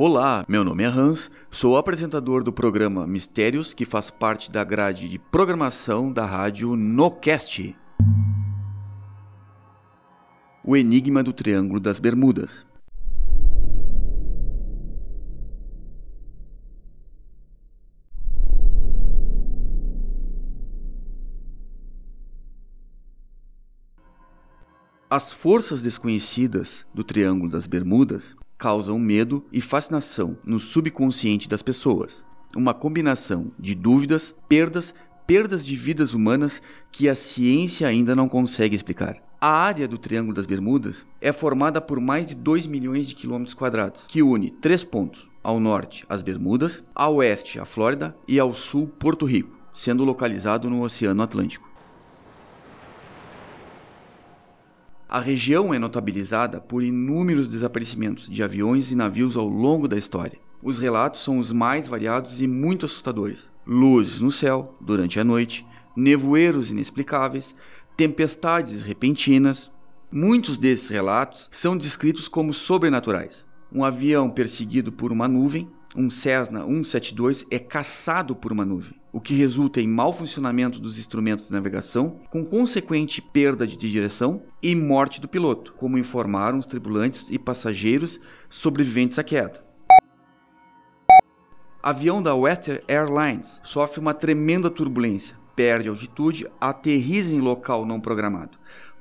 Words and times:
Olá, 0.00 0.44
meu 0.48 0.62
nome 0.62 0.84
é 0.84 0.86
Hans, 0.86 1.28
sou 1.50 1.76
apresentador 1.76 2.44
do 2.44 2.52
programa 2.52 3.04
Mistérios, 3.04 3.74
que 3.74 3.84
faz 3.84 4.12
parte 4.12 4.48
da 4.48 4.62
grade 4.62 5.08
de 5.08 5.18
programação 5.18 6.12
da 6.12 6.24
rádio 6.24 6.76
Nocast. 6.76 7.76
O 10.62 10.76
Enigma 10.76 11.20
do 11.20 11.32
Triângulo 11.32 11.80
das 11.80 11.98
Bermudas. 11.98 12.64
As 25.10 25.32
forças 25.32 25.80
desconhecidas 25.80 26.84
do 26.92 27.02
Triângulo 27.02 27.50
das 27.50 27.66
Bermudas 27.66 28.36
causam 28.58 28.98
medo 28.98 29.42
e 29.50 29.58
fascinação 29.58 30.36
no 30.46 30.60
subconsciente 30.60 31.48
das 31.48 31.62
pessoas. 31.62 32.22
Uma 32.54 32.74
combinação 32.74 33.50
de 33.58 33.74
dúvidas, 33.74 34.34
perdas, 34.46 34.94
perdas 35.26 35.64
de 35.64 35.74
vidas 35.76 36.12
humanas 36.12 36.60
que 36.92 37.08
a 37.08 37.14
ciência 37.14 37.88
ainda 37.88 38.14
não 38.14 38.28
consegue 38.28 38.76
explicar. 38.76 39.16
A 39.40 39.48
área 39.48 39.88
do 39.88 39.96
Triângulo 39.96 40.34
das 40.34 40.44
Bermudas 40.44 41.06
é 41.22 41.32
formada 41.32 41.80
por 41.80 41.98
mais 42.00 42.26
de 42.26 42.34
2 42.34 42.66
milhões 42.66 43.08
de 43.08 43.14
quilômetros 43.14 43.54
quadrados, 43.54 44.04
que 44.06 44.22
une 44.22 44.50
três 44.50 44.84
pontos: 44.84 45.26
ao 45.42 45.58
norte, 45.58 46.04
as 46.06 46.20
Bermudas, 46.20 46.84
ao 46.94 47.14
oeste, 47.16 47.58
a 47.58 47.64
Flórida 47.64 48.14
e 48.28 48.38
ao 48.38 48.52
sul, 48.52 48.86
Porto 48.98 49.24
Rico, 49.24 49.56
sendo 49.72 50.04
localizado 50.04 50.68
no 50.68 50.82
Oceano 50.82 51.22
Atlântico. 51.22 51.67
A 55.10 55.20
região 55.20 55.72
é 55.72 55.78
notabilizada 55.78 56.60
por 56.60 56.82
inúmeros 56.82 57.48
desaparecimentos 57.48 58.28
de 58.28 58.42
aviões 58.42 58.92
e 58.92 58.94
navios 58.94 59.38
ao 59.38 59.48
longo 59.48 59.88
da 59.88 59.96
história. 59.96 60.38
Os 60.62 60.76
relatos 60.76 61.24
são 61.24 61.38
os 61.38 61.50
mais 61.50 61.88
variados 61.88 62.42
e 62.42 62.46
muito 62.46 62.84
assustadores. 62.84 63.50
Luzes 63.66 64.20
no 64.20 64.30
céu 64.30 64.76
durante 64.78 65.18
a 65.18 65.24
noite, 65.24 65.66
nevoeiros 65.96 66.70
inexplicáveis, 66.70 67.54
tempestades 67.96 68.82
repentinas. 68.82 69.70
Muitos 70.12 70.58
desses 70.58 70.90
relatos 70.90 71.48
são 71.50 71.74
descritos 71.74 72.28
como 72.28 72.52
sobrenaturais. 72.52 73.46
Um 73.72 73.84
avião 73.84 74.28
perseguido 74.28 74.92
por 74.92 75.10
uma 75.10 75.26
nuvem, 75.26 75.70
um 75.98 76.08
Cessna 76.08 76.60
172 76.60 77.44
é 77.50 77.58
caçado 77.58 78.36
por 78.36 78.52
uma 78.52 78.64
nuvem, 78.64 78.94
o 79.12 79.20
que 79.20 79.34
resulta 79.34 79.80
em 79.80 79.88
mau 79.88 80.12
funcionamento 80.12 80.78
dos 80.78 80.96
instrumentos 80.96 81.48
de 81.48 81.52
navegação, 81.52 82.20
com 82.30 82.44
consequente 82.44 83.20
perda 83.20 83.66
de 83.66 83.76
direção 83.76 84.44
e 84.62 84.76
morte 84.76 85.20
do 85.20 85.26
piloto, 85.26 85.74
como 85.76 85.98
informaram 85.98 86.56
os 86.56 86.66
tripulantes 86.66 87.28
e 87.30 87.38
passageiros 87.38 88.20
sobreviventes 88.48 89.18
à 89.18 89.24
queda. 89.24 89.66
Avião 91.82 92.22
da 92.22 92.32
Western 92.32 92.80
Airlines 92.86 93.60
sofre 93.64 93.98
uma 93.98 94.14
tremenda 94.14 94.70
turbulência, 94.70 95.36
perde 95.56 95.88
altitude, 95.88 96.46
aterriza 96.60 97.34
em 97.34 97.40
local 97.40 97.84
não 97.84 97.98
programado. 97.98 98.56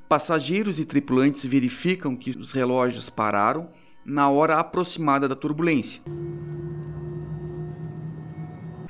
Passageiros 0.10 0.80
e 0.80 0.86
tripulantes 0.86 1.46
verificam 1.46 2.16
que 2.16 2.32
os 2.32 2.52
relógios 2.54 3.08
pararam 3.08 3.70
na 4.04 4.30
hora 4.32 4.58
aproximada 4.58 5.28
da 5.28 5.36
turbulência. 5.36 6.02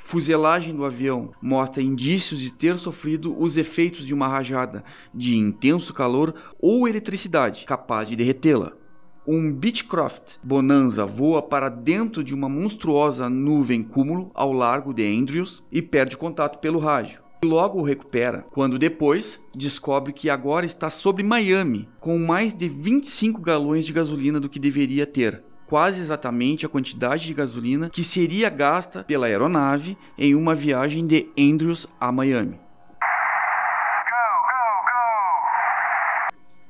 Fuselagem 0.08 0.74
do 0.74 0.86
avião 0.86 1.32
mostra 1.42 1.82
indícios 1.82 2.40
de 2.40 2.50
ter 2.50 2.78
sofrido 2.78 3.38
os 3.38 3.58
efeitos 3.58 4.06
de 4.06 4.14
uma 4.14 4.26
rajada 4.26 4.82
de 5.12 5.36
intenso 5.36 5.92
calor 5.92 6.34
ou 6.58 6.88
eletricidade 6.88 7.66
capaz 7.66 8.08
de 8.08 8.16
derretê-la. 8.16 8.72
Um 9.26 9.52
Beechcraft 9.52 10.36
Bonanza 10.42 11.04
voa 11.04 11.42
para 11.42 11.68
dentro 11.68 12.24
de 12.24 12.32
uma 12.32 12.48
monstruosa 12.48 13.28
nuvem 13.28 13.82
cúmulo 13.82 14.30
ao 14.32 14.50
largo 14.50 14.94
de 14.94 15.04
Andrews 15.04 15.62
e 15.70 15.82
perde 15.82 16.16
contato 16.16 16.58
pelo 16.58 16.78
rádio. 16.78 17.20
Logo 17.44 17.78
o 17.78 17.84
recupera, 17.84 18.46
quando 18.50 18.78
depois 18.78 19.42
descobre 19.54 20.14
que 20.14 20.30
agora 20.30 20.64
está 20.64 20.88
sobre 20.88 21.22
Miami, 21.22 21.86
com 22.00 22.18
mais 22.18 22.54
de 22.54 22.66
25 22.66 23.42
galões 23.42 23.84
de 23.84 23.92
gasolina 23.92 24.40
do 24.40 24.48
que 24.48 24.58
deveria 24.58 25.06
ter, 25.06 25.44
quase 25.68 26.00
exatamente 26.00 26.64
a 26.64 26.68
quantidade 26.68 27.26
de 27.26 27.34
gasolina 27.34 27.90
que 27.90 28.02
seria 28.02 28.48
gasta 28.48 29.04
pela 29.04 29.26
aeronave 29.26 29.98
em 30.16 30.34
uma 30.34 30.54
viagem 30.54 31.06
de 31.06 31.28
Andrews 31.38 31.86
a 32.00 32.10
Miami. 32.10 32.58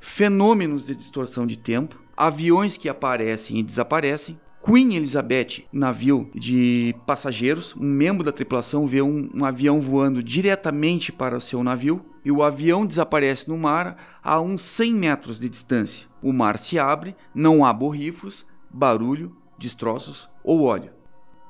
Fenômenos 0.01 0.87
de 0.87 0.97
distorção 0.97 1.47
de 1.47 1.57
tempo, 1.57 2.01
aviões 2.17 2.77
que 2.77 2.89
aparecem 2.89 3.59
e 3.59 3.63
desaparecem, 3.63 4.39
Queen 4.61 4.97
Elizabeth, 4.97 5.65
navio 5.73 6.29
de 6.35 6.93
passageiros, 7.07 7.77
um 7.77 7.89
membro 7.89 8.25
da 8.25 8.33
tripulação 8.33 8.85
vê 8.85 9.01
um, 9.01 9.31
um, 9.33 9.45
avião 9.45 9.81
voando 9.81 10.21
diretamente 10.21 11.13
para 11.13 11.37
o 11.37 11.41
seu 11.41 11.63
navio 11.63 12.05
e 12.25 12.33
o 12.33 12.43
avião 12.43 12.85
desaparece 12.85 13.49
no 13.49 13.57
mar 13.57 13.97
a 14.23 14.41
uns 14.41 14.63
100 14.63 14.93
metros 14.95 15.39
de 15.39 15.49
distância. 15.49 16.09
O 16.21 16.33
mar 16.33 16.59
se 16.59 16.77
abre, 16.77 17.15
não 17.33 17.65
há 17.65 17.73
borrifos, 17.73 18.45
barulho, 18.71 19.37
destroços 19.59 20.29
ou 20.43 20.63
óleo. 20.63 20.93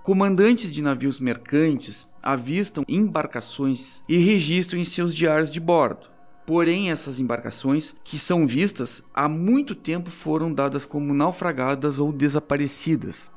Comandantes 0.03 0.73
de 0.73 0.81
navios 0.81 1.21
mercantes 1.21 2.09
avistam 2.23 2.85
embarcações 2.89 4.03
e 4.09 4.17
registram 4.17 4.81
em 4.81 4.85
seus 4.85 5.15
diários 5.15 5.51
de 5.51 5.61
bordo. 5.61 6.09
Porém, 6.47 6.91
essas 6.91 7.21
embarcações, 7.21 7.95
que 8.03 8.19
são 8.19 8.47
vistas 8.47 9.05
há 9.13 9.29
muito 9.29 9.75
tempo, 9.75 10.11
foram 10.11 10.51
dadas 10.51 10.87
como 10.87 11.13
naufragadas 11.13 11.99
ou 11.99 12.11
desaparecidas. 12.11 13.31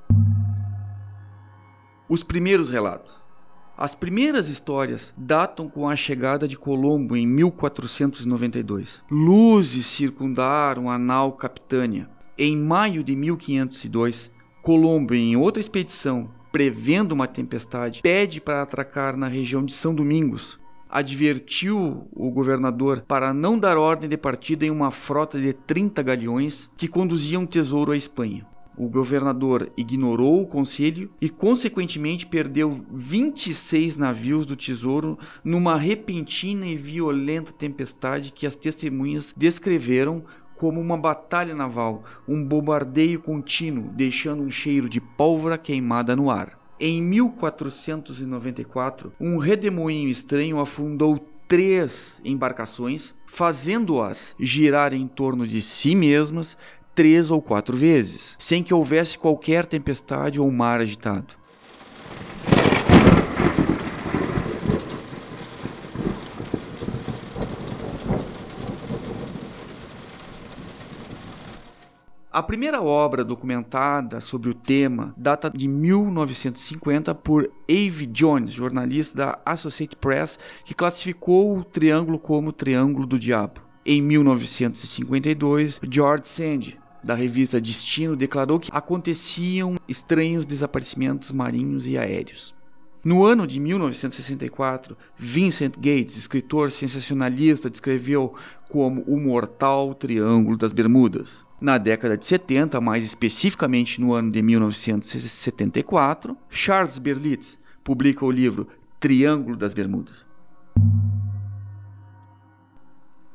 Os 2.07 2.23
primeiros 2.23 2.69
relatos. 2.69 3.25
As 3.77 3.95
primeiras 3.95 4.47
histórias 4.47 5.13
datam 5.17 5.67
com 5.67 5.89
a 5.89 5.95
chegada 5.95 6.47
de 6.47 6.57
Colombo 6.57 7.17
em 7.17 7.27
1492. 7.27 9.03
Luzes 9.09 9.87
circundaram 9.87 10.89
a 10.89 10.97
nau 10.97 11.33
Capitânia, 11.33 12.09
em 12.43 12.57
maio 12.57 13.03
de 13.03 13.15
1502, 13.15 14.31
Colombo, 14.63 15.13
em 15.13 15.35
outra 15.35 15.61
expedição, 15.61 16.31
prevendo 16.51 17.11
uma 17.11 17.27
tempestade, 17.27 18.01
pede 18.01 18.41
para 18.41 18.63
atracar 18.63 19.15
na 19.15 19.27
região 19.27 19.63
de 19.63 19.71
São 19.71 19.93
Domingos. 19.93 20.59
Advertiu 20.89 22.07
o 22.11 22.31
governador 22.31 23.05
para 23.07 23.31
não 23.31 23.59
dar 23.59 23.77
ordem 23.77 24.09
de 24.09 24.17
partida 24.17 24.65
em 24.65 24.71
uma 24.71 24.89
frota 24.89 25.39
de 25.39 25.53
30 25.53 26.01
galeões 26.01 26.67
que 26.75 26.87
conduziam 26.87 27.45
tesouro 27.45 27.91
à 27.91 27.95
Espanha. 27.95 28.43
O 28.75 28.89
governador 28.89 29.71
ignorou 29.77 30.41
o 30.41 30.47
conselho 30.47 31.11
e, 31.21 31.29
consequentemente, 31.29 32.25
perdeu 32.25 32.83
26 32.91 33.97
navios 33.97 34.45
do 34.47 34.55
tesouro 34.55 35.19
numa 35.43 35.75
repentina 35.75 36.65
e 36.65 36.75
violenta 36.75 37.51
tempestade 37.51 38.31
que 38.31 38.47
as 38.47 38.55
testemunhas 38.55 39.35
descreveram 39.37 40.23
como 40.61 40.79
uma 40.79 40.95
batalha 40.95 41.55
naval, 41.55 42.03
um 42.27 42.45
bombardeio 42.45 43.19
contínuo, 43.19 43.89
deixando 43.95 44.43
um 44.43 44.51
cheiro 44.51 44.87
de 44.87 45.01
pólvora 45.01 45.57
queimada 45.57 46.15
no 46.15 46.29
ar. 46.29 46.55
Em 46.79 47.01
1494, 47.01 49.11
um 49.19 49.39
redemoinho 49.39 50.07
estranho 50.07 50.59
afundou 50.59 51.17
três 51.47 52.21
embarcações, 52.23 53.15
fazendo-as 53.25 54.35
girar 54.39 54.93
em 54.93 55.07
torno 55.07 55.47
de 55.47 55.63
si 55.63 55.95
mesmas 55.95 56.55
três 56.93 57.31
ou 57.31 57.41
quatro 57.41 57.75
vezes, 57.75 58.35
sem 58.37 58.61
que 58.61 58.71
houvesse 58.71 59.17
qualquer 59.17 59.65
tempestade 59.65 60.39
ou 60.39 60.51
mar 60.51 60.79
agitado. 60.79 61.40
A 72.33 72.41
primeira 72.41 72.81
obra 72.81 73.25
documentada 73.25 74.21
sobre 74.21 74.49
o 74.49 74.53
tema 74.53 75.13
data 75.17 75.49
de 75.49 75.67
1950 75.67 77.13
por 77.13 77.51
Ave 77.69 78.05
Jones, 78.05 78.53
jornalista 78.53 79.17
da 79.17 79.41
Associated 79.45 79.97
Press, 79.99 80.39
que 80.63 80.73
classificou 80.73 81.57
o 81.57 81.63
triângulo 81.65 82.17
como 82.17 82.53
Triângulo 82.53 83.05
do 83.05 83.19
Diabo. 83.19 83.59
Em 83.85 84.01
1952, 84.01 85.81
George 85.91 86.29
Sand, 86.29 86.77
da 87.03 87.15
revista 87.15 87.59
Destino, 87.59 88.15
declarou 88.15 88.61
que 88.61 88.71
aconteciam 88.71 89.77
estranhos 89.85 90.45
desaparecimentos 90.45 91.33
marinhos 91.33 91.85
e 91.85 91.97
aéreos. 91.97 92.55
No 93.03 93.25
ano 93.25 93.45
de 93.45 93.59
1964, 93.59 94.95
Vincent 95.17 95.75
Gates, 95.75 96.15
escritor 96.15 96.71
sensacionalista, 96.71 97.69
descreveu 97.69 98.33
como 98.69 99.01
o 99.01 99.19
mortal 99.19 99.93
Triângulo 99.93 100.55
das 100.55 100.71
Bermudas. 100.71 101.50
Na 101.61 101.77
década 101.77 102.17
de 102.17 102.25
70, 102.25 102.81
mais 102.81 103.05
especificamente 103.05 104.01
no 104.01 104.15
ano 104.15 104.31
de 104.31 104.41
1974, 104.41 106.35
Charles 106.49 106.97
Berlitz 106.97 107.59
publica 107.83 108.25
o 108.25 108.31
livro 108.31 108.67
Triângulo 108.99 109.55
das 109.55 109.71
Bermudas. 109.71 110.25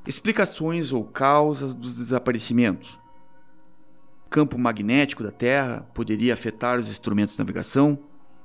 Explicações 0.05 0.93
ou 0.93 1.05
causas 1.05 1.73
dos 1.73 1.99
desaparecimentos. 1.99 2.99
Campo 4.29 4.59
magnético 4.59 5.23
da 5.23 5.31
Terra 5.31 5.87
poderia 5.95 6.35
afetar 6.35 6.81
os 6.81 6.89
instrumentos 6.89 7.37
de 7.37 7.39
navegação 7.39 7.97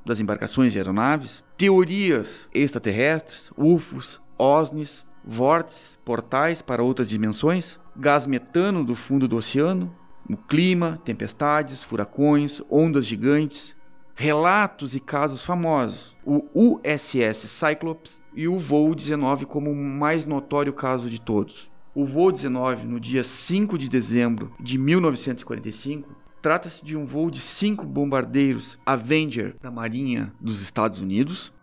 das 0.05 0.19
embarcações 0.19 0.75
e 0.75 0.77
aeronaves. 0.77 1.43
Teorias 1.57 2.47
extraterrestres, 2.53 3.51
UFOs, 3.57 4.21
OSNIs, 4.37 5.07
vórtices, 5.25 5.97
portais 6.05 6.61
para 6.61 6.83
outras 6.83 7.09
dimensões, 7.09 7.79
gás 7.95 8.25
metano 8.25 8.83
do 8.83 8.95
fundo 8.95 9.27
do 9.27 9.37
oceano, 9.37 9.91
o 10.29 10.37
clima, 10.37 10.99
tempestades, 11.03 11.83
furacões, 11.83 12.61
ondas 12.69 13.05
gigantes, 13.05 13.75
relatos 14.15 14.95
e 14.95 14.99
casos 14.99 15.43
famosos, 15.43 16.15
o 16.25 16.45
USS 16.53 17.49
Cyclops 17.49 18.21
e 18.35 18.47
o 18.47 18.57
voo 18.57 18.93
19 18.93 19.45
como 19.45 19.71
o 19.71 19.75
mais 19.75 20.25
notório 20.25 20.73
caso 20.73 21.09
de 21.09 21.19
todos. 21.19 21.71
O 21.93 22.05
voo 22.05 22.31
19, 22.31 22.87
no 22.87 22.99
dia 22.99 23.23
5 23.23 23.77
de 23.77 23.89
dezembro 23.89 24.53
de 24.59 24.77
1945, 24.77 26.15
trata-se 26.41 26.83
de 26.83 26.95
um 26.95 27.05
voo 27.05 27.29
de 27.29 27.39
cinco 27.39 27.85
bombardeiros 27.85 28.79
Avenger 28.85 29.55
da 29.61 29.69
Marinha 29.69 30.33
dos 30.39 30.61
Estados 30.61 31.01
Unidos. 31.01 31.53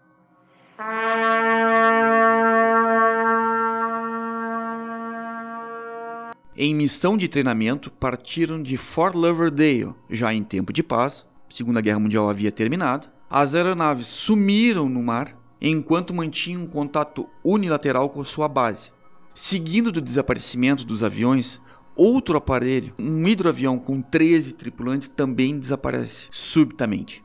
Em 6.60 6.74
missão 6.74 7.16
de 7.16 7.28
treinamento, 7.28 7.88
partiram 7.88 8.60
de 8.60 8.76
Fort 8.76 9.14
Lauderdale, 9.14 9.94
já 10.10 10.34
em 10.34 10.42
tempo 10.42 10.72
de 10.72 10.82
paz, 10.82 11.24
Segunda 11.48 11.80
Guerra 11.80 12.00
Mundial 12.00 12.28
havia 12.28 12.50
terminado. 12.50 13.06
As 13.30 13.54
aeronaves 13.54 14.08
sumiram 14.08 14.88
no 14.88 15.00
mar 15.00 15.38
enquanto 15.60 16.12
mantinham 16.12 16.66
contato 16.66 17.28
unilateral 17.44 18.10
com 18.10 18.24
sua 18.24 18.48
base. 18.48 18.90
Seguindo 19.32 19.92
do 19.92 20.00
desaparecimento 20.00 20.84
dos 20.84 21.04
aviões, 21.04 21.60
outro 21.94 22.36
aparelho, 22.36 22.92
um 22.98 23.24
hidroavião 23.28 23.78
com 23.78 24.02
13 24.02 24.54
tripulantes, 24.54 25.06
também 25.06 25.60
desaparece 25.60 26.26
subitamente. 26.32 27.22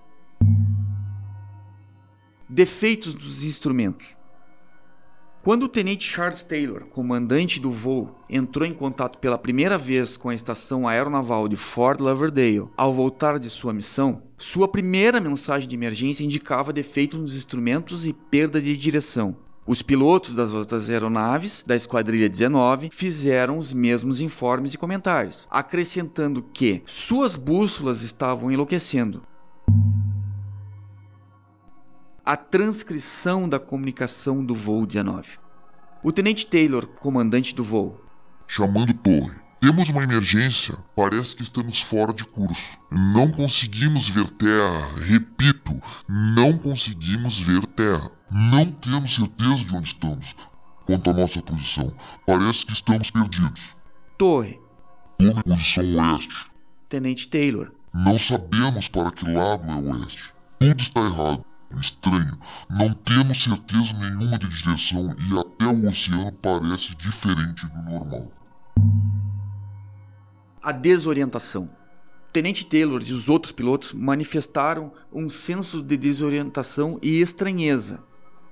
Defeitos 2.48 3.16
dos 3.16 3.44
instrumentos. 3.44 4.16
Quando 5.44 5.64
o 5.64 5.68
tenente 5.68 6.06
Charles 6.06 6.42
Taylor, 6.42 6.86
comandante 6.86 7.60
do 7.60 7.70
voo, 7.70 8.16
entrou 8.30 8.66
em 8.66 8.74
contato 8.74 9.20
pela 9.20 9.38
primeira 9.38 9.78
vez 9.78 10.16
com 10.16 10.30
a 10.30 10.34
estação 10.34 10.88
aeronaval 10.88 11.50
de 11.50 11.58
Fort 11.58 12.00
Lauderdale 12.00 12.70
ao 12.78 12.94
voltar 12.94 13.38
de 13.38 13.50
sua 13.50 13.74
missão, 13.74 14.24
sua 14.38 14.70
primeira 14.70 15.20
mensagem 15.20 15.68
de 15.68 15.76
emergência 15.76 16.24
indicava 16.24 16.72
defeito 16.72 17.18
nos 17.18 17.36
instrumentos 17.36 18.06
e 18.06 18.14
perda 18.14 18.62
de 18.62 18.78
direção. 18.78 19.36
Os 19.68 19.82
pilotos 19.82 20.34
das 20.34 20.52
outras 20.52 20.90
aeronaves 20.90 21.62
da 21.68 21.76
Esquadrilha 21.76 22.30
19 22.30 22.90
fizeram 22.90 23.58
os 23.58 23.74
mesmos 23.74 24.22
informes 24.22 24.74
e 24.74 24.78
comentários, 24.78 25.46
acrescentando 25.52 26.42
que 26.54 26.82
suas 26.86 27.36
bússolas 27.36 28.02
estavam 28.02 28.50
enlouquecendo. 28.50 29.22
A 32.26 32.38
transcrição 32.38 33.50
da 33.50 33.60
comunicação 33.60 34.46
do 34.46 34.56
voo 34.56 34.86
19. 34.86 35.28
O 36.02 36.10
tenente 36.10 36.46
Taylor, 36.46 36.88
comandante 36.88 37.54
do 37.54 37.66
voo. 37.66 38.02
Chamando 38.48 38.94
torre. 38.94 39.36
Temos 39.60 39.90
uma 39.90 40.04
emergência. 40.04 40.74
Parece 40.96 41.36
que 41.36 41.44
estamos 41.44 41.82
fora 41.82 42.14
de 42.14 42.24
curso. 42.24 42.78
Não 42.90 43.30
conseguimos 43.30 44.08
ver 44.08 44.30
terra. 44.30 44.96
Repito, 45.06 45.78
não 46.08 46.58
conseguimos 46.58 47.42
ver 47.42 47.66
terra. 47.66 48.10
Não 48.32 48.72
temos 48.72 49.16
certeza 49.16 49.66
de 49.66 49.76
onde 49.76 49.90
estamos. 49.90 50.34
Quanto 50.86 51.10
à 51.10 51.14
nossa 51.14 51.42
posição, 51.42 51.94
parece 52.26 52.66
que 52.66 52.72
estamos 52.72 53.12
perdidos. 53.12 53.76
Torre. 54.18 54.62
Tome 55.18 55.44
posição 55.44 55.84
oeste. 55.98 56.52
Tenente 56.88 57.28
Taylor. 57.28 57.74
Não 57.94 58.18
sabemos 58.18 58.88
para 58.88 59.12
que 59.12 59.30
lado 59.30 59.70
é 59.70 59.76
oeste. 59.76 60.34
Tudo 60.58 60.82
está 60.82 61.02
errado 61.02 61.44
estranho. 61.80 62.38
Não 62.70 62.94
temos 62.94 63.44
certeza 63.44 63.94
nenhuma 63.94 64.38
de 64.38 64.48
direção 64.50 65.16
e 65.20 65.40
até 65.40 65.66
o 65.66 65.88
oceano 65.88 66.32
parece 66.34 66.96
diferente 66.96 67.66
do 67.68 67.82
normal. 67.84 68.32
A 70.62 70.72
desorientação. 70.72 71.70
Tenente 72.32 72.66
Taylor 72.66 73.02
e 73.06 73.14
os 73.14 73.30
outros 73.30 73.52
pilotos 73.52 73.94
manifestaram 73.94 74.92
um 75.12 75.30
senso 75.30 75.84
de 75.84 75.96
desorientação 75.96 76.98
e 77.02 77.22
estranheza. 77.22 78.04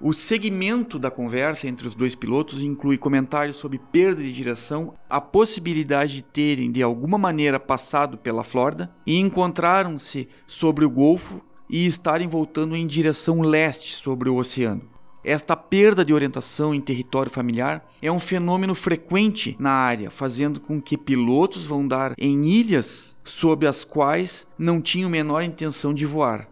O 0.04 0.14
segmento 0.14 0.98
da 0.98 1.12
conversa 1.12 1.68
entre 1.68 1.88
os 1.88 1.94
dois 1.94 2.16
pilotos 2.16 2.64
inclui 2.64 2.98
comentários 2.98 3.58
sobre 3.58 3.80
perda 3.92 4.24
de 4.24 4.34
direção, 4.34 4.96
a 5.08 5.22
possibilidade 5.22 6.16
de 6.16 6.22
terem 6.24 6.72
de 6.72 6.82
alguma 6.82 7.20
maneira 7.20 7.60
passado 7.60 8.18
pela 8.18 8.44
Flórida 8.44 8.92
e 9.06 9.20
encontraram-se 9.20 10.28
sobre 10.48 10.86
o 10.86 10.90
Golfo 10.90 11.40
e 11.72 11.88
estarem 11.88 12.28
voltando 12.28 12.76
em 12.76 12.86
direção 12.86 13.40
leste 13.40 13.96
sobre 13.96 14.30
o 14.30 14.36
oceano. 14.36 14.92
Esta 15.24 15.56
perda 15.56 16.04
de 16.04 16.14
orientação 16.14 16.74
em 16.74 16.82
território 16.82 17.32
familiar 17.32 17.88
é 18.02 18.12
um 18.12 18.20
fenômeno 18.20 18.76
frequente 18.76 19.56
na 19.58 19.72
área, 19.72 20.10
fazendo 20.12 20.60
com 20.60 20.82
que 20.82 20.98
pilotos 20.98 21.66
vão 21.66 21.88
dar 21.88 22.14
em 22.18 22.46
ilhas 22.46 23.16
sobre 23.24 23.68
as 23.68 23.86
quais 23.86 24.48
não 24.58 24.82
tinham 24.82 25.10
menor 25.10 25.44
intenção 25.44 25.94
de 25.94 26.06
voar. 26.06 26.50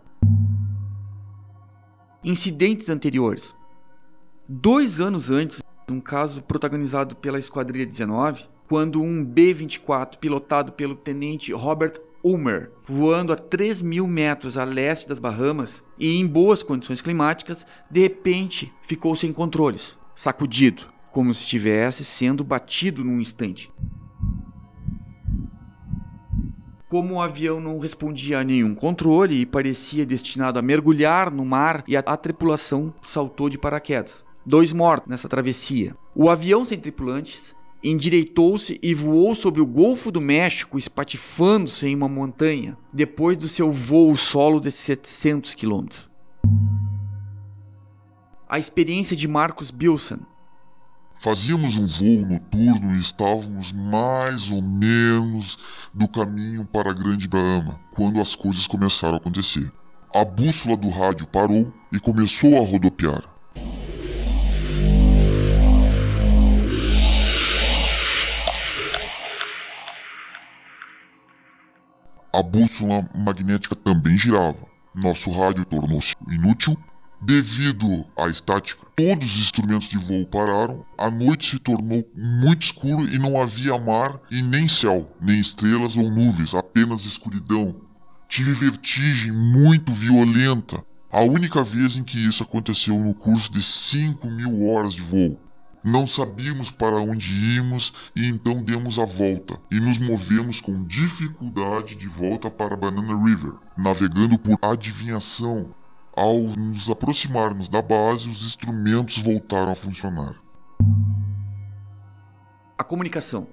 Incidentes 2.23 2.89
anteriores. 2.89 3.55
Dois 4.47 4.99
anos 4.99 5.31
antes, 5.31 5.61
um 5.89 5.99
caso 5.99 6.43
protagonizado 6.43 7.15
pela 7.15 7.39
Esquadrilha 7.39 7.85
19, 7.85 8.45
quando 8.67 9.01
um 9.01 9.25
B-24 9.25 10.17
pilotado 10.17 10.73
pelo 10.73 10.95
tenente 10.95 11.51
Robert 11.51 11.93
Ulmer, 12.23 12.71
voando 12.87 13.31
a 13.31 13.35
3 13.35 13.81
mil 13.81 14.07
metros 14.07 14.57
a 14.57 14.63
leste 14.63 15.07
das 15.07 15.19
Bahamas 15.19 15.83
e 15.97 16.19
em 16.19 16.27
boas 16.27 16.61
condições 16.61 17.01
climáticas, 17.01 17.65
de 17.89 18.01
repente 18.01 18.73
ficou 18.81 19.15
sem 19.15 19.31
controles, 19.31 19.97
sacudido, 20.13 20.83
como 21.11 21.33
se 21.33 21.43
estivesse 21.43 22.03
sendo 22.03 22.43
batido 22.43 23.03
num 23.03 23.19
instante. 23.19 23.71
Como 26.89 27.15
o 27.15 27.21
avião 27.21 27.61
não 27.61 27.79
respondia 27.79 28.39
a 28.39 28.43
nenhum 28.43 28.73
controle 28.73 29.41
e 29.41 29.45
parecia 29.45 30.05
destinado 30.05 30.57
a 30.57 30.61
mergulhar 30.61 31.29
no 31.29 31.45
mar, 31.45 31.83
e 31.87 31.95
a, 31.95 31.99
a 31.99 32.17
tripulação 32.17 32.93
saltou 33.01 33.47
de 33.47 33.59
paraquedas. 33.59 34.25
Dois 34.43 34.73
mortos 34.73 35.07
nessa 35.07 35.29
travessia. 35.29 35.95
O 36.15 36.29
avião 36.29 36.65
sem 36.65 36.79
tripulantes 36.79 37.55
endireitou-se 37.83 38.79
e 38.83 38.93
voou 38.93 39.35
sobre 39.35 39.61
o 39.61 39.65
Golfo 39.65 40.11
do 40.11 40.21
México, 40.21 40.77
espatifando-se 40.77 41.87
em 41.87 41.95
uma 41.95 42.09
montanha, 42.09 42.77
depois 42.91 43.37
do 43.37 43.47
seu 43.47 43.71
voo 43.71 44.15
solo 44.17 44.59
de 44.59 44.71
700 44.71 45.55
km. 45.55 45.87
A 48.47 48.59
experiência 48.59 49.15
de 49.15 49.27
Marcos 49.27 49.71
Bilson. 49.71 50.19
Fazíamos 51.15 51.75
um 51.75 51.85
voo 51.85 52.25
noturno 52.25 52.95
e 52.95 52.99
estávamos 52.99 53.71
mais 53.73 54.49
ou 54.49 54.61
menos 54.61 55.57
do 55.93 56.07
caminho 56.07 56.65
para 56.65 56.91
a 56.91 56.93
Grande 56.93 57.27
Bahama, 57.27 57.79
quando 57.93 58.19
as 58.19 58.35
coisas 58.35 58.67
começaram 58.67 59.15
a 59.15 59.17
acontecer. 59.17 59.71
A 60.13 60.25
bússola 60.25 60.75
do 60.75 60.89
rádio 60.89 61.27
parou 61.27 61.71
e 61.91 61.99
começou 61.99 62.57
a 62.57 62.65
rodopiar. 62.65 63.38
A 72.39 72.41
bússola 72.41 73.05
magnética 73.13 73.75
também 73.75 74.17
girava. 74.17 74.55
Nosso 74.95 75.29
rádio 75.29 75.65
tornou-se 75.65 76.15
inútil. 76.31 76.77
Devido 77.21 78.05
à 78.17 78.29
estática, 78.29 78.87
todos 78.95 79.35
os 79.35 79.41
instrumentos 79.41 79.89
de 79.89 79.97
voo 79.97 80.25
pararam. 80.25 80.85
A 80.97 81.11
noite 81.11 81.49
se 81.49 81.59
tornou 81.59 82.01
muito 82.15 82.61
escuro 82.61 83.13
e 83.13 83.19
não 83.19 83.41
havia 83.41 83.77
mar 83.77 84.21
e 84.31 84.41
nem 84.41 84.69
céu, 84.69 85.13
nem 85.19 85.37
estrelas 85.37 85.97
ou 85.97 86.09
nuvens, 86.09 86.55
apenas 86.55 87.01
escuridão. 87.01 87.75
Tive 88.29 88.53
vertigem 88.53 89.33
muito 89.33 89.91
violenta. 89.91 90.81
A 91.11 91.19
única 91.19 91.61
vez 91.61 91.97
em 91.97 92.05
que 92.05 92.25
isso 92.25 92.41
aconteceu 92.41 92.97
no 92.97 93.13
curso 93.13 93.51
de 93.51 93.61
5 93.61 94.29
mil 94.29 94.65
horas 94.65 94.93
de 94.93 95.01
voo. 95.01 95.37
Não 95.83 96.05
sabíamos 96.05 96.69
para 96.69 96.97
onde 96.97 97.55
íamos 97.55 97.93
e 98.13 98.27
então 98.27 98.61
demos 98.61 98.99
a 98.99 99.05
volta 99.05 99.57
e 99.71 99.79
nos 99.79 99.97
movemos 99.97 100.59
com 100.59 100.83
dificuldade 100.83 101.95
de 101.95 102.07
volta 102.07 102.49
para 102.49 102.75
Banana 102.75 103.17
River, 103.23 103.53
navegando 103.77 104.37
por 104.37 104.57
adivinhação. 104.61 105.73
Ao 106.13 106.41
nos 106.41 106.89
aproximarmos 106.89 107.69
da 107.69 107.81
base, 107.81 108.27
os 108.27 108.45
instrumentos 108.45 109.19
voltaram 109.19 109.71
a 109.71 109.75
funcionar. 109.75 110.35
A 112.77 112.83
comunicação. 112.83 113.47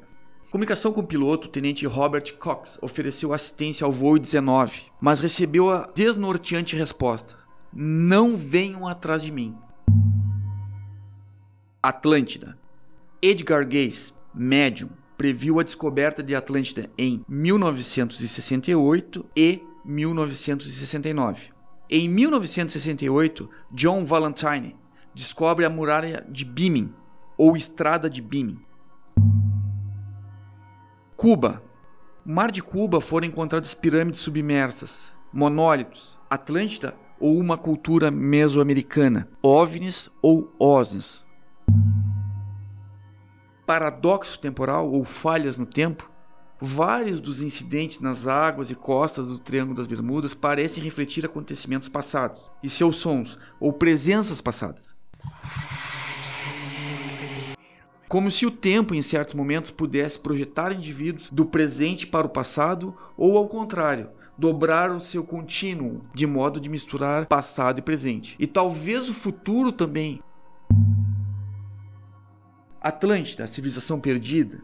Comunicação 0.51 0.93
com 0.93 1.03
o 1.03 1.07
piloto, 1.07 1.47
o 1.47 1.51
tenente 1.51 1.87
Robert 1.87 2.37
Cox 2.39 2.79
ofereceu 2.83 3.33
assistência 3.33 3.85
ao 3.85 3.93
voo 3.93 4.19
19, 4.19 4.87
mas 5.01 5.21
recebeu 5.21 5.71
a 5.71 5.89
desnorteante 5.95 6.75
resposta: 6.75 7.37
Não 7.73 8.37
venham 8.37 8.89
atrás 8.89 9.23
de 9.23 9.31
mim. 9.31 9.57
Atlântida. 11.87 12.59
Edgar 13.23 13.65
Cayce, 13.65 14.13
médium, 14.35 14.89
previu 15.17 15.61
a 15.61 15.63
descoberta 15.63 16.21
de 16.21 16.35
Atlântida 16.35 16.91
em 16.99 17.25
1968 17.29 19.25
e 19.37 19.63
1969. 19.85 21.53
Em 21.89 22.09
1968, 22.09 23.49
John 23.71 24.05
Valentine 24.05 24.75
descobre 25.15 25.65
a 25.65 25.71
muralha 25.71 26.27
de 26.29 26.45
Beaming, 26.45 26.93
ou 27.39 27.57
Estrada 27.57 28.11
de 28.11 28.21
Beaming. 28.21 28.59
Cuba. 31.17 31.63
No 32.25 32.35
mar 32.35 32.51
de 32.51 32.65
Cuba 32.65 33.01
foram 33.01 33.29
encontradas 33.29 33.75
pirâmides 33.75 34.23
submersas, 34.23 35.13
monólitos, 35.33 36.19
Atlântida 36.29 36.97
ou 37.21 37.39
uma 37.39 37.57
cultura 37.57 38.11
mesoamericana, 38.11 39.29
OVNIs 39.41 40.11
ou 40.21 40.53
OSNIs. 40.59 41.26
Paradoxo 43.67 44.39
temporal 44.39 44.91
ou 44.91 45.05
falhas 45.05 45.57
no 45.57 45.67
tempo 45.67 46.11
Vários 46.59 47.21
dos 47.21 47.43
incidentes 47.43 48.01
nas 48.01 48.27
águas 48.27 48.71
e 48.71 48.75
costas 48.75 49.29
do 49.29 49.39
Triângulo 49.39 49.77
das 49.77 49.87
Bermudas 49.87 50.33
parecem 50.33 50.83
refletir 50.83 51.27
acontecimentos 51.27 51.89
passados 51.91 52.51
e 52.63 52.71
seus 52.71 52.97
sons 52.97 53.39
ou 53.61 53.75
presenças 53.75 54.41
passadas. 54.41 54.97
Como 58.09 58.31
se 58.31 58.47
o 58.47 58.51
tempo, 58.51 58.95
em 58.95 59.03
certos 59.03 59.35
momentos, 59.35 59.71
pudesse 59.71 60.19
projetar 60.19 60.73
indivíduos 60.73 61.29
do 61.29 61.45
presente 61.45 62.07
para 62.07 62.27
o 62.27 62.31
passado 62.31 62.97
ou, 63.19 63.37
ao 63.37 63.49
contrário, 63.49 64.09
dobrar 64.39 64.91
o 64.91 65.01
seu 65.01 65.25
contínuo, 65.25 66.03
de 66.15 66.27
modo 66.27 66.59
de 66.59 66.71
misturar 66.71 67.27
passado 67.27 67.81
e 67.81 67.83
presente. 67.83 68.35
E 68.39 68.47
talvez 68.47 69.11
o 69.11 69.15
futuro 69.15 69.73
também. 69.73 70.23
Atlântida, 72.87 73.43
a 73.43 73.49
civilização 73.49 73.99
perdida, 73.99 74.63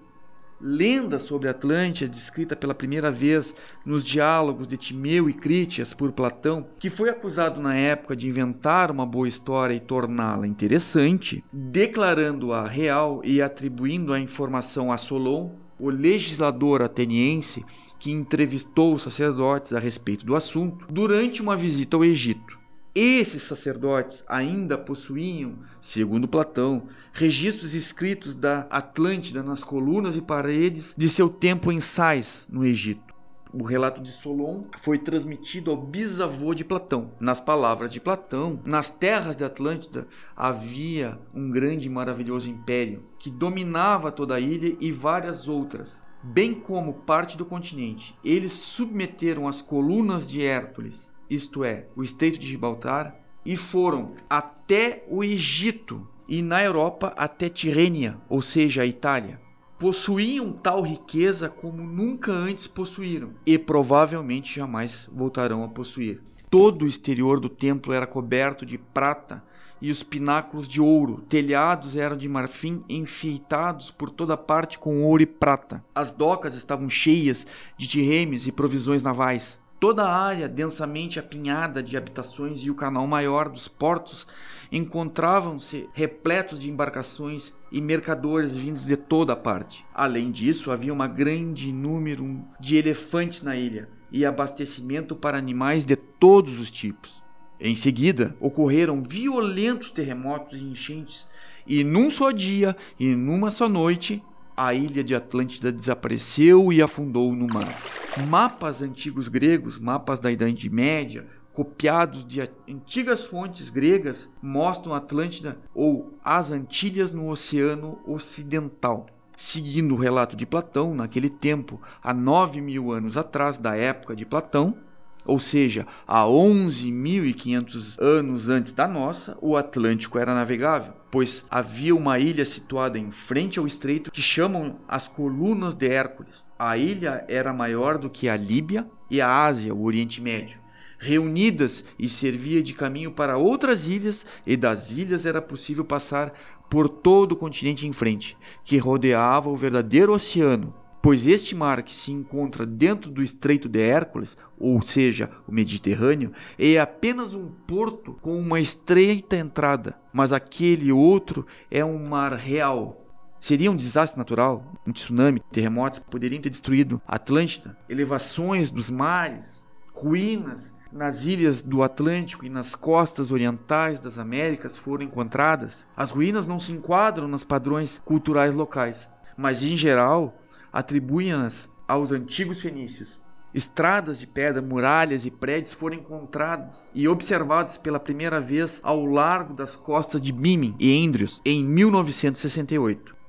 lenda 0.61 1.19
sobre 1.19 1.49
Atlântida 1.49 2.09
descrita 2.09 2.55
pela 2.55 2.73
primeira 2.73 3.11
vez 3.11 3.52
nos 3.85 4.07
diálogos 4.07 4.69
de 4.69 4.76
Timeu 4.76 5.29
e 5.29 5.35
Crítias 5.35 5.93
por 5.93 6.12
Platão, 6.12 6.64
que 6.79 6.88
foi 6.88 7.09
acusado 7.09 7.61
na 7.61 7.75
época 7.75 8.14
de 8.14 8.29
inventar 8.29 8.93
uma 8.93 9.05
boa 9.05 9.26
história 9.26 9.75
e 9.75 9.81
torná-la 9.81 10.47
interessante, 10.47 11.43
declarando-a 11.52 12.69
real 12.69 13.21
e 13.25 13.43
atribuindo 13.43 14.12
a 14.12 14.21
informação 14.21 14.93
a 14.93 14.97
Solon, 14.97 15.57
o 15.76 15.91
legislador 15.91 16.81
ateniense 16.81 17.64
que 17.99 18.12
entrevistou 18.12 18.95
os 18.95 19.02
sacerdotes 19.02 19.73
a 19.73 19.81
respeito 19.81 20.25
do 20.25 20.37
assunto 20.37 20.87
durante 20.88 21.43
uma 21.43 21.57
visita 21.57 21.97
ao 21.97 22.05
Egito. 22.05 22.62
Esses 22.94 23.44
sacerdotes 23.44 24.22
ainda 24.28 24.76
possuíam, 24.76 25.61
segundo 25.80 26.28
Platão, 26.28 26.88
registros 27.11 27.72
escritos 27.72 28.34
da 28.34 28.66
Atlântida 28.68 29.42
nas 29.42 29.64
colunas 29.64 30.14
e 30.14 30.20
paredes 30.20 30.94
de 30.94 31.08
seu 31.08 31.30
templo 31.30 31.72
em 31.72 31.80
Sais, 31.80 32.46
no 32.50 32.66
Egito. 32.66 33.14
O 33.50 33.62
relato 33.62 34.02
de 34.02 34.12
Solon 34.12 34.64
foi 34.78 34.99
transmitido 34.99 35.70
ao 35.70 35.76
bisavô 35.76 36.52
de 36.52 36.64
Platão. 36.64 37.12
Nas 37.18 37.40
palavras 37.40 37.90
de 37.90 37.99
Platão, 37.99 38.61
nas 38.62 38.90
terras 38.90 39.37
de 39.37 39.44
Atlântida 39.44 40.06
havia 40.37 41.18
um 41.34 41.50
grande 41.50 41.87
e 41.87 41.90
maravilhoso 41.90 42.50
império 42.50 43.06
que 43.18 43.30
dominava 43.30 44.12
toda 44.12 44.34
a 44.34 44.40
ilha 44.40 44.76
e 44.78 44.92
várias 44.92 45.49
outras, 45.49 46.04
bem 46.22 46.52
como 46.52 46.92
parte 46.92 47.38
do 47.38 47.46
continente. 47.46 48.14
Eles 48.22 48.52
submeteram 48.52 49.49
as 49.49 49.62
colunas 49.62 50.28
de 50.28 50.44
Hércules 50.44 51.12
isto 51.35 51.65
é, 51.65 51.87
o 51.97 52.03
Estreito 52.03 52.39
de 52.39 52.47
Gibraltar, 52.47 53.17
e 53.45 53.57
foram 53.57 54.12
até 54.29 55.05
o 55.09 55.25
Egito 55.25 56.07
e 56.29 56.43
na 56.43 56.62
Europa 56.62 57.12
até 57.17 57.49
Tirrenia, 57.49 58.19
ou 58.29 58.41
seja, 58.41 58.83
a 58.83 58.87
Itália. 58.87 59.41
Possuíam 59.79 60.53
tal 60.53 60.83
riqueza 60.83 61.49
como 61.49 61.83
nunca 61.83 62.31
antes 62.31 62.69
possuíram 62.69 63.33
e 63.45 63.59
provavelmente 63.59 64.55
jamais 64.55 65.09
voltarão 65.12 65.65
a 65.65 65.69
possuir. 65.69 66.23
Todo 66.49 66.85
o 66.85 66.89
exterior 66.89 67.41
do 67.41 67.49
templo 67.49 67.93
era 67.93 68.07
coberto 68.07 68.65
de 68.65 68.79
prata 68.79 69.43
e 69.81 69.91
os 69.91 70.05
pináculos 70.05 70.69
de 70.69 70.81
ouro. 70.81 71.25
Telhados 71.29 71.97
eram 71.97 72.17
de 72.17 72.29
marfim 72.29 72.85
enfeitados 72.89 73.91
por 73.91 74.09
toda 74.09 74.37
parte 74.37 74.79
com 74.79 75.03
ouro 75.03 75.25
e 75.25 75.27
prata. 75.27 75.85
As 75.93 76.12
docas 76.12 76.55
estavam 76.55 76.89
cheias 76.89 77.45
de 77.77 77.89
tirremes 77.89 78.47
e 78.47 78.53
provisões 78.53 79.03
navais. 79.03 79.61
Toda 79.83 80.05
a 80.05 80.17
área 80.17 80.49
densamente 80.49 81.19
apinhada 81.19 81.83
de 81.83 81.97
habitações 81.97 82.61
e 82.61 82.71
o 82.71 82.75
canal 82.77 83.05
maior 83.05 83.49
dos 83.49 83.67
portos 83.67 84.29
encontravam-se 84.71 85.89
repletos 85.93 86.61
de 86.61 86.71
embarcações 86.71 87.53
e 87.73 87.81
mercadores 87.81 88.57
vindos 88.57 88.85
de 88.85 88.97
toda 88.97 89.35
parte. 89.35 89.85
Além 89.93 90.31
disso, 90.31 90.71
havia 90.71 90.95
um 90.95 90.99
grande 91.09 91.73
número 91.73 92.45
de 92.61 92.77
elefantes 92.77 93.43
na 93.43 93.57
ilha 93.57 93.89
e 94.12 94.25
abastecimento 94.25 95.17
para 95.17 95.37
animais 95.37 95.85
de 95.85 95.97
todos 95.97 96.61
os 96.61 96.71
tipos. 96.71 97.21
Em 97.59 97.75
seguida, 97.75 98.37
ocorreram 98.39 99.03
violentos 99.03 99.91
terremotos 99.91 100.61
e 100.61 100.62
enchentes, 100.62 101.29
e 101.67 101.83
num 101.83 102.09
só 102.09 102.31
dia 102.31 102.77
e 103.01 103.17
numa 103.17 103.51
só 103.51 103.69
noite, 103.69 104.23
a 104.57 104.73
ilha 104.75 105.03
de 105.03 105.17
Atlântida 105.17 105.73
desapareceu 105.73 106.73
e 106.73 106.81
afundou 106.81 107.33
no 107.33 107.49
mar. 107.53 107.77
Mapas 108.16 108.83
antigos 108.83 109.26
gregos, 109.28 109.78
mapas 109.78 110.21
da 110.21 110.31
Idade 110.31 110.69
Média, 110.69 111.26
copiados 111.54 112.25
de 112.26 112.42
antigas 112.69 113.25
fontes 113.25 113.71
gregas, 113.71 114.31
mostram 114.42 114.95
Atlântida 114.95 115.59
ou 115.75 116.12
as 116.23 116.50
Antilhas 116.50 117.11
no 117.11 117.31
Oceano 117.31 117.99
Ocidental. 118.07 119.07
Seguindo 119.35 119.95
o 119.95 119.99
relato 119.99 120.37
de 120.37 120.45
Platão, 120.45 120.95
naquele 120.95 121.31
tempo, 121.31 121.81
há 122.02 122.12
9 122.12 122.61
mil 122.61 122.92
anos 122.92 123.16
atrás 123.16 123.57
da 123.57 123.75
época 123.75 124.14
de 124.14 124.26
Platão, 124.26 124.76
ou 125.25 125.38
seja, 125.38 125.87
há 126.07 126.23
11.500 126.25 127.97
anos 127.99 128.49
antes 128.49 128.73
da 128.73 128.87
nossa, 128.87 129.38
o 129.40 129.57
Atlântico 129.57 130.19
era 130.19 130.35
navegável, 130.35 130.92
pois 131.11 131.47
havia 131.49 131.95
uma 131.95 132.19
ilha 132.19 132.45
situada 132.45 132.99
em 132.99 133.11
frente 133.11 133.59
ao 133.59 133.66
estreito 133.66 134.11
que 134.11 134.21
chamam 134.21 134.81
as 134.87 135.09
Colunas 135.09 135.75
de 135.75 135.88
Hércules. 135.88 136.45
A 136.64 136.76
ilha 136.76 137.25
era 137.28 137.52
maior 137.52 137.99
do 137.99 138.09
que 138.09 138.28
a 138.28 138.37
Líbia 138.37 138.88
e 139.11 139.21
a 139.21 139.45
Ásia, 139.45 139.75
o 139.75 139.83
Oriente 139.83 140.21
Médio. 140.21 140.61
Reunidas 140.97 141.85
e 141.99 142.09
servia 142.09 142.62
de 142.62 142.73
caminho 142.73 143.11
para 143.11 143.37
outras 143.37 143.88
ilhas, 143.88 144.25
e 144.47 144.57
das 144.57 144.92
ilhas 144.92 145.26
era 145.26 145.42
possível 145.42 145.85
passar 145.85 146.33
por 146.71 146.88
todo 146.88 147.33
o 147.33 147.37
continente 147.37 147.85
em 147.85 147.92
frente, 147.92 148.38
que 148.62 148.78
rodeava 148.78 149.50
o 149.50 149.57
verdadeiro 149.57 150.14
oceano, 150.14 150.73
pois 151.02 151.26
este 151.26 151.57
mar 151.57 151.83
que 151.83 151.97
se 151.97 152.12
encontra 152.12 152.64
dentro 152.64 153.11
do 153.11 153.25
Estreito 153.25 153.69
de 153.69 153.81
Hércules, 153.81 154.37
ou 154.57 154.81
seja, 154.83 155.28
o 155.49 155.52
Mediterrâneo, 155.52 156.31
é 156.57 156.78
apenas 156.78 157.35
um 157.35 157.50
porto 157.50 158.16
com 158.23 158.38
uma 158.38 158.61
estreita 158.61 159.35
entrada, 159.35 159.99
mas 160.12 160.33
aquele 160.33 160.92
outro 160.92 161.45
é 161.69 161.85
um 161.85 162.09
mar 162.09 162.35
real. 162.35 163.01
Seria 163.42 163.72
um 163.72 163.76
desastre 163.76 164.16
natural, 164.16 164.64
um 164.87 164.92
tsunami, 164.92 165.42
terremotos 165.50 165.99
poderiam 165.99 166.40
ter 166.40 166.49
destruído 166.49 167.02
Atlântida, 167.04 167.76
elevações 167.88 168.70
dos 168.70 168.88
mares, 168.88 169.66
ruínas 169.92 170.72
nas 170.92 171.25
ilhas 171.25 171.61
do 171.61 171.82
Atlântico 171.82 172.46
e 172.46 172.49
nas 172.49 172.76
costas 172.76 173.32
orientais 173.32 173.99
das 173.99 174.16
Américas 174.16 174.78
foram 174.78 175.04
encontradas. 175.04 175.84
As 175.96 176.11
ruínas 176.11 176.46
não 176.46 176.61
se 176.61 176.70
enquadram 176.70 177.26
nos 177.26 177.42
padrões 177.42 178.00
culturais 178.04 178.54
locais, 178.54 179.11
mas 179.37 179.64
em 179.64 179.76
geral 179.76 180.40
atribuem-nas 180.72 181.68
aos 181.88 182.12
antigos 182.12 182.61
fenícios. 182.61 183.20
Estradas 183.52 184.20
de 184.20 184.26
pedra, 184.28 184.62
muralhas 184.62 185.26
e 185.26 185.32
prédios 185.32 185.75
foram 185.75 185.96
encontrados 185.96 186.90
e 186.94 187.08
observados 187.08 187.76
pela 187.76 187.99
primeira 187.99 188.40
vez 188.40 188.80
ao 188.84 189.04
largo 189.04 189.52
das 189.52 189.76
costas 189.76 190.22
de 190.22 190.32
Bimini 190.32 190.76
e 190.78 190.92
Endrios 190.92 191.42
em 191.44 191.64
1968. 191.64 193.22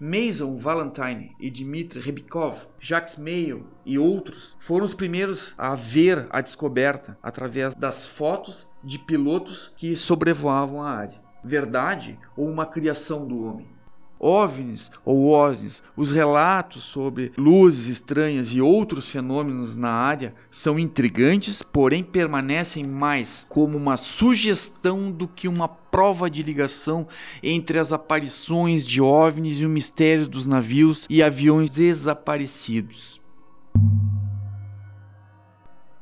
Mason 0.00 0.56
Valentine 0.56 1.34
e 1.40 1.50
Dmitry 1.50 2.00
Rebikov, 2.00 2.68
Jacques 2.78 3.16
Mail 3.16 3.66
e 3.84 3.98
outros 3.98 4.56
foram 4.60 4.84
os 4.84 4.94
primeiros 4.94 5.54
a 5.58 5.74
ver 5.74 6.26
a 6.30 6.40
descoberta 6.40 7.18
através 7.22 7.74
das 7.74 8.06
fotos 8.06 8.68
de 8.82 8.98
pilotos 8.98 9.72
que 9.76 9.96
sobrevoavam 9.96 10.80
a 10.82 10.90
área. 10.90 11.20
Verdade 11.42 12.18
ou 12.36 12.48
uma 12.48 12.66
criação 12.66 13.26
do 13.26 13.42
homem? 13.42 13.77
OVNIs 14.18 14.90
ou 15.04 15.30
OSNIs, 15.30 15.82
os 15.96 16.10
relatos 16.10 16.82
sobre 16.82 17.32
luzes 17.36 17.86
estranhas 17.86 18.52
e 18.52 18.60
outros 18.60 19.08
fenômenos 19.08 19.76
na 19.76 19.90
área 19.90 20.34
são 20.50 20.78
intrigantes, 20.78 21.62
porém 21.62 22.02
permanecem 22.02 22.84
mais 22.84 23.46
como 23.48 23.76
uma 23.76 23.96
sugestão 23.96 25.12
do 25.12 25.28
que 25.28 25.46
uma 25.46 25.68
prova 25.68 26.28
de 26.28 26.42
ligação 26.42 27.06
entre 27.42 27.78
as 27.78 27.92
aparições 27.92 28.86
de 28.86 29.00
OVNIs 29.00 29.60
e 29.60 29.66
o 29.66 29.70
mistério 29.70 30.28
dos 30.28 30.46
navios 30.46 31.06
e 31.08 31.22
aviões 31.22 31.70
desaparecidos. 31.70 33.17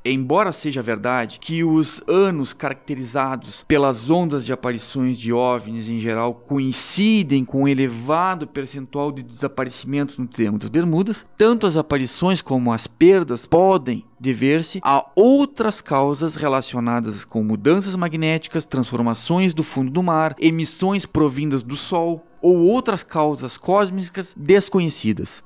Embora 0.08 0.52
seja 0.52 0.80
verdade 0.82 1.40
que 1.40 1.64
os 1.64 2.00
anos 2.06 2.52
caracterizados 2.52 3.64
pelas 3.66 4.08
ondas 4.08 4.46
de 4.46 4.52
aparições 4.52 5.18
de 5.18 5.32
OVNIs 5.32 5.88
em 5.88 5.98
geral 5.98 6.32
coincidem 6.32 7.44
com 7.44 7.64
um 7.64 7.68
elevado 7.68 8.46
percentual 8.46 9.10
de 9.10 9.25
desaparecimentos 9.25 10.16
no 10.16 10.28
Triângulo 10.28 10.60
das 10.60 10.70
Bermudas, 10.70 11.26
tanto 11.36 11.66
as 11.66 11.76
aparições 11.76 12.40
como 12.40 12.72
as 12.72 12.86
perdas 12.86 13.46
podem 13.46 14.04
dever-se 14.20 14.80
a 14.84 15.04
outras 15.16 15.80
causas 15.80 16.36
relacionadas 16.36 17.25
com 17.25 17.42
mudanças 17.42 17.96
magnéticas, 17.96 18.64
transformações 18.64 19.52
do 19.52 19.64
fundo 19.64 19.90
do 19.90 20.04
mar, 20.04 20.36
emissões 20.38 21.04
provindas 21.04 21.64
do 21.64 21.76
Sol 21.76 22.25
ou 22.40 22.58
outras 22.58 23.02
causas 23.02 23.58
cósmicas 23.58 24.34
desconhecidas 24.36 25.42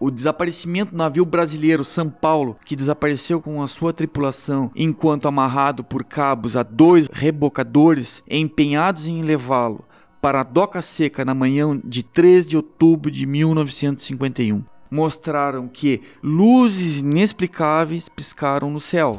o 0.00 0.10
desaparecimento 0.10 0.92
do 0.92 0.96
navio 0.96 1.26
brasileiro 1.26 1.84
São 1.84 2.08
Paulo, 2.08 2.56
que 2.64 2.74
desapareceu 2.74 3.40
com 3.40 3.62
a 3.62 3.68
sua 3.68 3.92
tripulação 3.92 4.72
enquanto 4.74 5.28
amarrado 5.28 5.84
por 5.84 6.02
cabos 6.02 6.56
a 6.56 6.62
dois 6.62 7.06
rebocadores 7.12 8.22
empenhados 8.28 9.06
em 9.06 9.22
levá-lo 9.22 9.84
para 10.22 10.40
a 10.40 10.44
doca 10.44 10.82
seca 10.82 11.24
na 11.24 11.34
manhã 11.34 11.78
de 11.84 12.02
3 12.02 12.46
de 12.46 12.56
outubro 12.56 13.10
de 13.10 13.26
1951, 13.26 14.64
mostraram 14.90 15.68
que 15.68 16.02
luzes 16.22 16.98
inexplicáveis 16.98 18.08
piscaram 18.08 18.70
no 18.70 18.80
céu. 18.80 19.18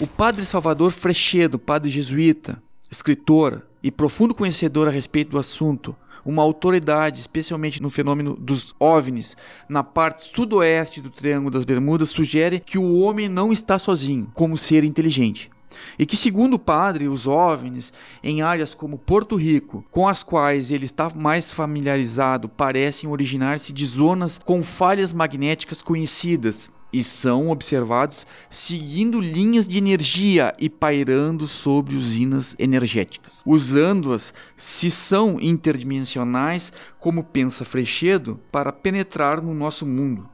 O 0.00 0.06
padre 0.06 0.44
Salvador 0.44 0.92
Frechedo, 0.92 1.58
padre 1.58 1.90
jesuíta, 1.90 2.62
escritor 2.90 3.66
e 3.82 3.90
profundo 3.90 4.34
conhecedor 4.34 4.86
a 4.86 4.90
respeito 4.90 5.30
do 5.30 5.38
assunto, 5.38 5.96
uma 6.24 6.42
autoridade, 6.42 7.20
especialmente 7.20 7.82
no 7.82 7.90
fenômeno 7.90 8.36
dos 8.36 8.74
OVNIs, 8.78 9.36
na 9.68 9.82
parte 9.82 10.30
sudoeste 10.34 11.00
do 11.00 11.10
Triângulo 11.10 11.50
das 11.50 11.64
Bermudas, 11.64 12.10
sugere 12.10 12.60
que 12.60 12.78
o 12.78 13.00
homem 13.00 13.28
não 13.28 13.52
está 13.52 13.78
sozinho 13.78 14.30
como 14.34 14.56
ser 14.56 14.84
inteligente. 14.84 15.50
E 15.98 16.06
que, 16.06 16.16
segundo 16.16 16.54
o 16.54 16.58
padre, 16.58 17.08
os 17.08 17.26
OVNIs, 17.26 17.92
em 18.22 18.42
áreas 18.42 18.74
como 18.74 18.98
Porto 18.98 19.36
Rico, 19.36 19.84
com 19.90 20.06
as 20.06 20.22
quais 20.22 20.70
ele 20.70 20.84
está 20.84 21.10
mais 21.10 21.50
familiarizado, 21.50 22.48
parecem 22.48 23.08
originar-se 23.08 23.72
de 23.72 23.86
zonas 23.86 24.38
com 24.44 24.62
falhas 24.62 25.12
magnéticas 25.12 25.82
conhecidas, 25.82 26.70
e 26.92 27.02
são 27.02 27.50
observados 27.50 28.26
seguindo 28.50 29.20
linhas 29.20 29.66
de 29.66 29.78
energia 29.78 30.54
e 30.58 30.68
pairando 30.68 31.46
sobre 31.46 31.96
usinas 31.96 32.54
energéticas, 32.58 33.42
usando-as, 33.46 34.34
se 34.56 34.90
são 34.90 35.40
interdimensionais, 35.40 36.72
como 37.00 37.24
pensa 37.24 37.64
Frechedo, 37.64 38.38
para 38.50 38.72
penetrar 38.72 39.40
no 39.42 39.54
nosso 39.54 39.86
mundo. 39.86 40.28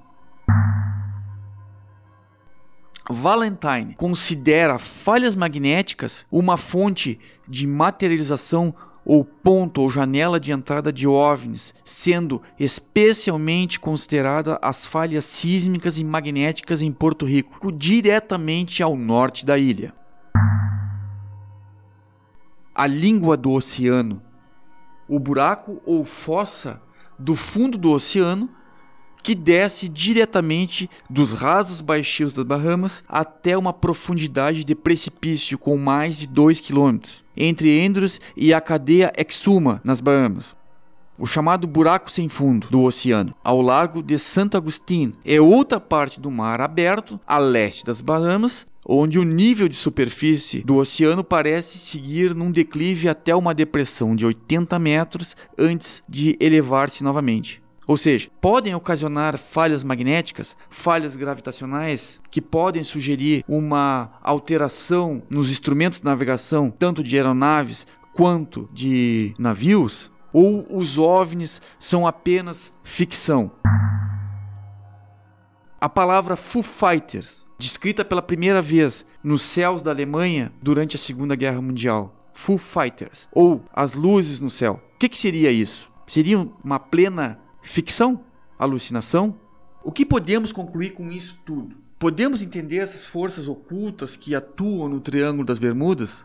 Valentine 3.10 3.94
considera 3.96 4.78
falhas 4.78 5.34
magnéticas 5.34 6.26
uma 6.30 6.58
fonte 6.58 7.18
de 7.48 7.66
materialização 7.66 8.74
ou 9.08 9.24
ponto 9.24 9.80
ou 9.80 9.90
janela 9.90 10.38
de 10.38 10.52
entrada 10.52 10.92
de 10.92 11.08
OVNIs, 11.08 11.74
sendo 11.82 12.42
especialmente 12.60 13.80
considerada 13.80 14.58
as 14.60 14.84
falhas 14.84 15.24
sísmicas 15.24 15.98
e 15.98 16.04
magnéticas 16.04 16.82
em 16.82 16.92
Porto 16.92 17.24
Rico, 17.24 17.72
diretamente 17.72 18.82
ao 18.82 18.94
norte 18.94 19.46
da 19.46 19.56
ilha. 19.56 19.94
A 22.74 22.86
língua 22.86 23.34
do 23.34 23.50
oceano. 23.52 24.22
O 25.08 25.18
buraco 25.18 25.80
ou 25.86 26.04
fossa 26.04 26.82
do 27.18 27.34
fundo 27.34 27.78
do 27.78 27.90
oceano 27.90 28.50
que 29.22 29.34
desce 29.34 29.88
diretamente 29.88 30.88
dos 31.08 31.32
rasos 31.32 31.80
baixios 31.80 32.34
das 32.34 32.44
Bahamas 32.44 33.02
até 33.08 33.56
uma 33.56 33.72
profundidade 33.72 34.64
de 34.64 34.74
precipício 34.74 35.58
com 35.58 35.76
mais 35.76 36.18
de 36.18 36.26
2 36.26 36.60
km, 36.60 36.98
entre 37.36 37.86
Andrews 37.86 38.20
e 38.36 38.54
a 38.54 38.60
cadeia 38.60 39.12
Exuma, 39.16 39.80
nas 39.84 40.00
Bahamas. 40.00 40.56
O 41.18 41.26
chamado 41.26 41.66
buraco 41.66 42.08
sem 42.08 42.28
fundo 42.28 42.68
do 42.68 42.82
oceano, 42.82 43.34
ao 43.42 43.60
largo 43.60 44.04
de 44.04 44.16
Santo 44.20 44.56
Agustín, 44.56 45.12
é 45.24 45.40
outra 45.40 45.80
parte 45.80 46.20
do 46.20 46.30
mar 46.30 46.60
aberto 46.60 47.18
a 47.26 47.38
leste 47.38 47.84
das 47.84 48.00
Bahamas, 48.00 48.68
onde 48.86 49.18
o 49.18 49.24
nível 49.24 49.68
de 49.68 49.74
superfície 49.74 50.62
do 50.62 50.76
oceano 50.76 51.24
parece 51.24 51.76
seguir 51.76 52.36
num 52.36 52.52
declive 52.52 53.08
até 53.08 53.34
uma 53.34 53.52
depressão 53.52 54.14
de 54.14 54.24
80 54.24 54.78
metros 54.78 55.36
antes 55.58 56.04
de 56.08 56.36
elevar-se 56.40 57.02
novamente. 57.02 57.60
Ou 57.88 57.96
seja, 57.96 58.28
podem 58.38 58.74
ocasionar 58.74 59.38
falhas 59.38 59.82
magnéticas, 59.82 60.54
falhas 60.68 61.16
gravitacionais, 61.16 62.20
que 62.30 62.42
podem 62.42 62.82
sugerir 62.82 63.42
uma 63.48 64.10
alteração 64.22 65.22
nos 65.30 65.50
instrumentos 65.50 66.00
de 66.00 66.04
navegação, 66.04 66.70
tanto 66.70 67.02
de 67.02 67.16
aeronaves 67.16 67.86
quanto 68.12 68.68
de 68.74 69.34
navios, 69.38 70.10
ou 70.34 70.66
os 70.70 70.98
OVNIs 70.98 71.62
são 71.78 72.06
apenas 72.06 72.74
ficção. 72.84 73.50
A 75.80 75.88
palavra 75.88 76.36
Foo 76.36 76.62
Fighters, 76.62 77.46
descrita 77.58 78.04
pela 78.04 78.20
primeira 78.20 78.60
vez 78.60 79.06
nos 79.24 79.40
céus 79.40 79.80
da 79.80 79.92
Alemanha 79.92 80.52
durante 80.60 80.96
a 80.96 80.98
Segunda 80.98 81.34
Guerra 81.34 81.62
Mundial. 81.62 82.14
Foo 82.34 82.58
Fighters, 82.58 83.30
ou 83.32 83.64
as 83.72 83.94
luzes 83.94 84.40
no 84.40 84.50
céu. 84.50 84.82
O 84.94 84.98
que, 84.98 85.08
que 85.08 85.16
seria 85.16 85.50
isso? 85.50 85.90
Seria 86.06 86.38
uma 86.62 86.78
plena 86.78 87.40
ficção? 87.62 88.24
Alucinação? 88.58 89.38
O 89.84 89.92
que 89.92 90.04
podemos 90.04 90.52
concluir 90.52 90.90
com 90.90 91.10
isso 91.10 91.38
tudo? 91.44 91.76
Podemos 91.98 92.42
entender 92.42 92.78
essas 92.78 93.06
forças 93.06 93.48
ocultas 93.48 94.16
que 94.16 94.34
atuam 94.34 94.88
no 94.88 95.00
Triângulo 95.00 95.44
das 95.44 95.58
Bermudas? 95.58 96.24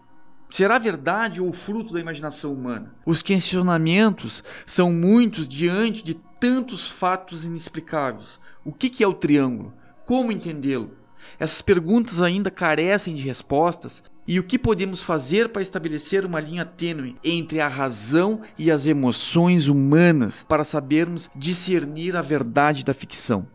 Será 0.49 0.77
verdade 0.77 1.41
ou 1.41 1.51
fruto 1.51 1.93
da 1.93 1.99
imaginação 1.99 2.53
humana? 2.53 2.93
Os 3.05 3.23
questionamentos 3.23 4.43
são 4.65 4.91
muitos 4.91 5.47
diante 5.47 6.03
de 6.03 6.13
tantos 6.39 6.87
fatos 6.87 7.43
inexplicáveis. 7.43 8.39
O 8.63 8.71
que 8.71 9.03
é 9.03 9.07
o 9.07 9.13
triângulo? 9.13 9.73
Como 10.05 10.31
entendê-lo? 10.31 10.91
Essas 11.39 11.61
perguntas 11.61 12.21
ainda 12.21 12.51
carecem 12.51 13.15
de 13.15 13.23
respostas 13.23 14.03
e 14.27 14.39
o 14.39 14.43
que 14.43 14.57
podemos 14.57 15.03
fazer 15.03 15.49
para 15.49 15.61
estabelecer 15.61 16.25
uma 16.25 16.39
linha 16.39 16.65
tênue 16.65 17.15
entre 17.23 17.59
a 17.59 17.67
razão 17.67 18.41
e 18.57 18.71
as 18.71 18.85
emoções 18.85 19.67
humanas 19.67 20.45
para 20.47 20.63
sabermos 20.63 21.29
discernir 21.35 22.15
a 22.15 22.21
verdade 22.21 22.83
da 22.83 22.93
ficção? 22.93 23.45